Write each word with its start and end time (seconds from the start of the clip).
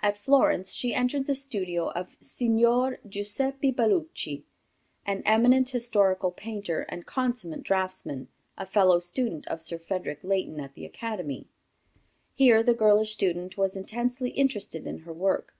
At 0.00 0.18
Florence 0.18 0.74
she 0.74 0.92
entered 0.94 1.26
the 1.26 1.34
studio 1.34 1.88
of 1.92 2.18
Signor 2.20 2.98
Guiseppe 3.08 3.72
Bellucci, 3.72 4.44
an 5.06 5.22
eminent 5.24 5.70
historical 5.70 6.30
painter 6.30 6.82
and 6.90 7.06
consummate 7.06 7.62
draughtsman, 7.62 8.28
a 8.58 8.66
fellow 8.66 8.98
student 8.98 9.48
of 9.48 9.62
Sir 9.62 9.78
Frederick 9.78 10.20
Leighton 10.22 10.60
at 10.60 10.74
the 10.74 10.84
Academy. 10.84 11.46
Here 12.34 12.62
the 12.62 12.74
girlish 12.74 13.14
student 13.14 13.56
was 13.56 13.74
intensely 13.74 14.32
interested 14.32 14.86
in 14.86 14.98
her 14.98 15.14
work. 15.14 15.54